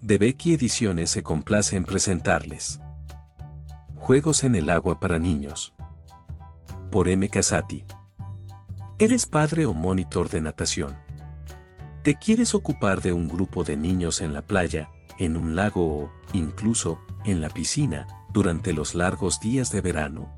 de 0.00 0.16
Becky 0.16 0.54
Ediciones 0.54 1.10
se 1.10 1.22
complace 1.22 1.76
en 1.76 1.84
presentarles. 1.84 2.80
Juegos 3.96 4.44
en 4.44 4.54
el 4.54 4.70
agua 4.70 4.98
para 4.98 5.18
niños. 5.18 5.74
Por 6.90 7.08
M. 7.08 7.28
Casati. 7.28 7.84
¿Eres 8.98 9.26
padre 9.26 9.66
o 9.66 9.74
monitor 9.74 10.30
de 10.30 10.40
natación? 10.40 10.96
¿Te 12.02 12.14
quieres 12.14 12.54
ocupar 12.54 13.02
de 13.02 13.12
un 13.12 13.28
grupo 13.28 13.62
de 13.62 13.76
niños 13.76 14.22
en 14.22 14.32
la 14.32 14.40
playa, 14.40 14.88
en 15.18 15.36
un 15.36 15.54
lago 15.54 16.04
o, 16.04 16.12
incluso, 16.32 17.02
en 17.26 17.42
la 17.42 17.50
piscina, 17.50 18.06
durante 18.32 18.72
los 18.72 18.94
largos 18.94 19.38
días 19.38 19.70
de 19.70 19.82
verano? 19.82 20.32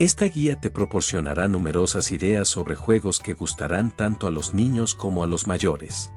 Esta 0.00 0.24
guía 0.24 0.60
te 0.60 0.70
proporcionará 0.70 1.46
numerosas 1.46 2.10
ideas 2.10 2.48
sobre 2.48 2.74
juegos 2.74 3.20
que 3.20 3.34
gustarán 3.34 3.92
tanto 3.92 4.26
a 4.26 4.32
los 4.32 4.54
niños 4.54 4.96
como 4.96 5.22
a 5.22 5.28
los 5.28 5.46
mayores 5.46 6.10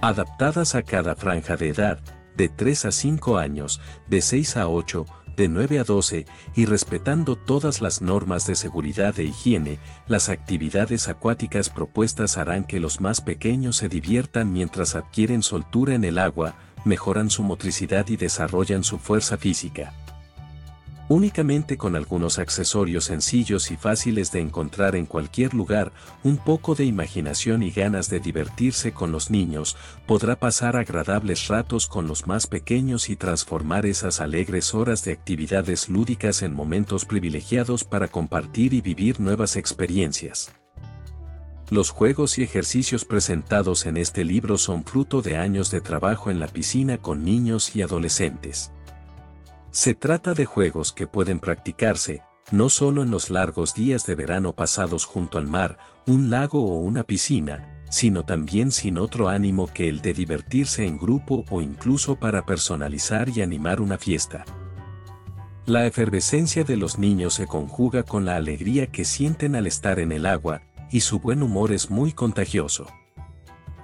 adaptadas 0.00 0.74
a 0.74 0.82
cada 0.82 1.16
franja 1.16 1.56
de 1.56 1.68
edad, 1.68 1.98
de 2.36 2.48
3 2.48 2.86
a 2.86 2.92
5 2.92 3.38
años, 3.38 3.80
de 4.08 4.20
6 4.20 4.56
a 4.56 4.68
8, 4.68 5.06
de 5.36 5.48
9 5.48 5.78
a 5.78 5.84
12, 5.84 6.26
y 6.54 6.66
respetando 6.66 7.36
todas 7.36 7.80
las 7.80 8.02
normas 8.02 8.46
de 8.46 8.54
seguridad 8.54 9.18
e 9.18 9.24
higiene, 9.24 9.78
las 10.06 10.28
actividades 10.28 11.08
acuáticas 11.08 11.70
propuestas 11.70 12.38
harán 12.38 12.64
que 12.64 12.80
los 12.80 13.00
más 13.00 13.20
pequeños 13.20 13.76
se 13.76 13.88
diviertan 13.88 14.52
mientras 14.52 14.94
adquieren 14.94 15.42
soltura 15.42 15.94
en 15.94 16.04
el 16.04 16.18
agua, 16.18 16.54
mejoran 16.84 17.30
su 17.30 17.42
motricidad 17.42 18.08
y 18.08 18.16
desarrollan 18.16 18.84
su 18.84 18.98
fuerza 18.98 19.36
física 19.36 19.92
únicamente 21.08 21.76
con 21.76 21.96
algunos 21.96 22.38
accesorios 22.38 23.04
sencillos 23.04 23.70
y 23.70 23.76
fáciles 23.76 24.30
de 24.32 24.40
encontrar 24.40 24.94
en 24.94 25.06
cualquier 25.06 25.54
lugar, 25.54 25.92
un 26.22 26.36
poco 26.36 26.74
de 26.74 26.84
imaginación 26.84 27.62
y 27.62 27.70
ganas 27.70 28.10
de 28.10 28.20
divertirse 28.20 28.92
con 28.92 29.10
los 29.10 29.30
niños, 29.30 29.76
podrá 30.06 30.38
pasar 30.38 30.76
agradables 30.76 31.48
ratos 31.48 31.86
con 31.86 32.06
los 32.06 32.26
más 32.26 32.46
pequeños 32.46 33.08
y 33.08 33.16
transformar 33.16 33.86
esas 33.86 34.20
alegres 34.20 34.74
horas 34.74 35.04
de 35.04 35.12
actividades 35.12 35.88
lúdicas 35.88 36.42
en 36.42 36.54
momentos 36.54 37.04
privilegiados 37.04 37.84
para 37.84 38.08
compartir 38.08 38.74
y 38.74 38.80
vivir 38.80 39.20
nuevas 39.20 39.56
experiencias. 39.56 40.52
Los 41.70 41.90
juegos 41.90 42.38
y 42.38 42.42
ejercicios 42.42 43.04
presentados 43.04 43.84
en 43.84 43.98
este 43.98 44.24
libro 44.24 44.56
son 44.56 44.84
fruto 44.84 45.20
de 45.20 45.36
años 45.36 45.70
de 45.70 45.82
trabajo 45.82 46.30
en 46.30 46.40
la 46.40 46.48
piscina 46.48 46.96
con 46.96 47.24
niños 47.24 47.76
y 47.76 47.82
adolescentes. 47.82 48.72
Se 49.70 49.94
trata 49.94 50.34
de 50.34 50.46
juegos 50.46 50.92
que 50.92 51.06
pueden 51.06 51.40
practicarse, 51.40 52.22
no 52.50 52.70
solo 52.70 53.02
en 53.02 53.10
los 53.10 53.28
largos 53.28 53.74
días 53.74 54.06
de 54.06 54.14
verano 54.14 54.54
pasados 54.54 55.04
junto 55.04 55.38
al 55.38 55.46
mar, 55.46 55.78
un 56.06 56.30
lago 56.30 56.64
o 56.64 56.78
una 56.78 57.04
piscina, 57.04 57.82
sino 57.90 58.24
también 58.24 58.72
sin 58.72 58.98
otro 58.98 59.28
ánimo 59.28 59.66
que 59.66 59.88
el 59.88 60.00
de 60.00 60.14
divertirse 60.14 60.86
en 60.86 60.98
grupo 60.98 61.44
o 61.50 61.60
incluso 61.60 62.16
para 62.16 62.46
personalizar 62.46 63.28
y 63.28 63.42
animar 63.42 63.80
una 63.80 63.98
fiesta. 63.98 64.44
La 65.66 65.86
efervescencia 65.86 66.64
de 66.64 66.78
los 66.78 66.98
niños 66.98 67.34
se 67.34 67.46
conjuga 67.46 68.02
con 68.02 68.24
la 68.24 68.36
alegría 68.36 68.86
que 68.86 69.04
sienten 69.04 69.54
al 69.54 69.66
estar 69.66 69.98
en 69.98 70.12
el 70.12 70.24
agua, 70.24 70.62
y 70.90 71.00
su 71.00 71.20
buen 71.20 71.42
humor 71.42 71.72
es 71.72 71.90
muy 71.90 72.12
contagioso. 72.12 72.86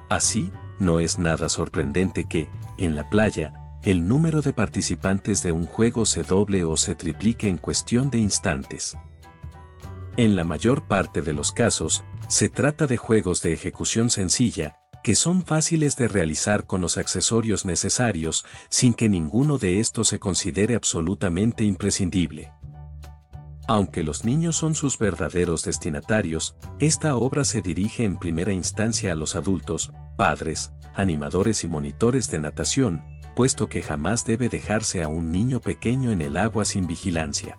Así, 0.09 0.51
no 0.79 0.99
es 1.01 1.19
nada 1.19 1.51
sorprendente 1.51 2.25
que, 2.25 2.49
en 2.79 2.97
la 2.97 3.11
playa, 3.11 3.53
el 3.85 4.09
número 4.09 4.41
de 4.41 4.55
participantes 4.55 5.43
de 5.43 5.53
un 5.53 5.67
juego 5.67 6.07
se 6.07 6.23
doble 6.23 6.65
o 6.65 6.77
se 6.77 6.95
triplique 6.95 7.49
en 7.49 7.59
cuestión 7.59 8.09
de 8.09 8.19
instantes. 8.19 8.97
En 10.17 10.37
la 10.37 10.45
mayor 10.45 10.87
parte 10.89 11.21
de 11.21 11.35
los 11.35 11.53
casos, 11.53 12.03
se 12.29 12.49
trata 12.49 12.87
de 12.87 12.97
juegos 12.97 13.43
de 13.43 13.53
ejecución 13.53 14.09
sencilla, 14.09 14.79
que 15.03 15.15
son 15.15 15.45
fáciles 15.45 15.97
de 15.97 16.09
realizar 16.09 16.67
con 16.67 16.81
los 16.81 16.97
accesorios 16.97 17.67
necesarios, 17.67 18.47
sin 18.71 18.95
que 18.95 19.11
ninguno 19.11 19.59
de 19.59 19.81
estos 19.81 20.09
se 20.09 20.19
considere 20.19 20.77
absolutamente 20.77 21.65
imprescindible. 21.65 22.53
Aunque 23.67 24.03
los 24.03 24.25
niños 24.25 24.57
son 24.57 24.75
sus 24.75 24.99
verdaderos 24.99 25.63
destinatarios, 25.63 26.57
esta 26.81 27.17
obra 27.17 27.45
se 27.45 27.61
dirige 27.61 28.05
en 28.05 28.19
primera 28.19 28.53
instancia 28.53 29.13
a 29.13 29.15
los 29.15 29.37
adultos, 29.37 29.93
padres, 30.17 30.73
animadores 30.95 31.65
y 31.65 31.69
monitores 31.69 32.31
de 32.31 32.39
natación, 32.39 33.03
puesto 33.35 33.69
que 33.69 33.83
jamás 33.83 34.25
debe 34.25 34.49
dejarse 34.49 35.03
a 35.03 35.09
un 35.09 35.33
niño 35.33 35.61
pequeño 35.61 36.11
en 36.11 36.21
el 36.21 36.37
agua 36.37 36.65
sin 36.65 36.87
vigilancia. 36.87 37.59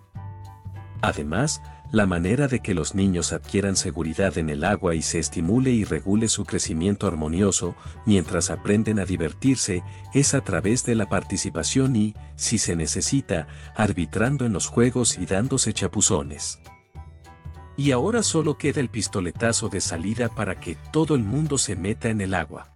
Además, 1.02 1.62
la 1.92 2.06
manera 2.06 2.48
de 2.48 2.60
que 2.60 2.74
los 2.74 2.94
niños 2.96 3.32
adquieran 3.32 3.76
seguridad 3.76 4.38
en 4.38 4.50
el 4.50 4.64
agua 4.64 4.96
y 4.96 5.02
se 5.02 5.20
estimule 5.20 5.70
y 5.70 5.84
regule 5.84 6.26
su 6.28 6.44
crecimiento 6.44 7.06
armonioso 7.06 7.76
mientras 8.06 8.50
aprenden 8.50 8.98
a 8.98 9.04
divertirse 9.04 9.84
es 10.12 10.34
a 10.34 10.40
través 10.42 10.84
de 10.84 10.96
la 10.96 11.08
participación 11.08 11.94
y, 11.94 12.14
si 12.34 12.58
se 12.58 12.74
necesita, 12.74 13.46
arbitrando 13.76 14.44
en 14.46 14.52
los 14.52 14.66
juegos 14.66 15.16
y 15.16 15.26
dándose 15.26 15.72
chapuzones. 15.72 16.58
Y 17.76 17.92
ahora 17.92 18.22
solo 18.22 18.58
queda 18.58 18.80
el 18.80 18.88
pistoletazo 18.88 19.68
de 19.68 19.80
salida 19.80 20.28
para 20.28 20.58
que 20.58 20.76
todo 20.92 21.14
el 21.14 21.22
mundo 21.22 21.56
se 21.56 21.76
meta 21.76 22.08
en 22.08 22.20
el 22.20 22.34
agua. 22.34 22.75